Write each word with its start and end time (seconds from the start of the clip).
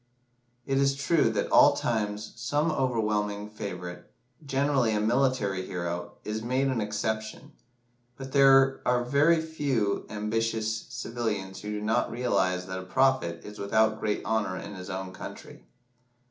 It 0.65 0.79
is 0.79 0.95
true 0.95 1.29
that 1.29 1.51
at 1.53 1.75
times 1.77 2.33
some 2.35 2.71
overwhelming 2.71 3.51
favourite, 3.51 4.05
generally 4.43 4.93
a 4.95 4.99
military 4.99 5.63
hero, 5.67 6.13
is 6.23 6.41
made 6.41 6.69
an 6.69 6.81
exception; 6.81 7.51
but 8.17 8.31
there 8.31 8.81
are 8.83 9.05
few 9.05 9.13
very 9.13 10.09
ambitious 10.17 10.87
civilians 10.89 11.61
who 11.61 11.69
do 11.69 11.81
not 11.81 12.09
realise 12.09 12.65
that 12.65 12.79
a 12.79 12.83
prophet 12.83 13.45
is 13.45 13.59
without 13.59 13.99
great 13.99 14.25
honour 14.25 14.57
in 14.57 14.73
his 14.73 14.89
own 14.89 15.13
country. 15.13 15.65